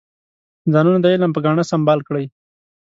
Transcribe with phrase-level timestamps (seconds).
[0.73, 2.25] ځانونه د علم په ګاڼه سنبال کړئ.